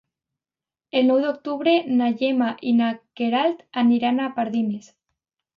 [1.01, 2.89] El nou d'octubre na Gemma i na
[3.21, 4.93] Queralt aniran a Pardines.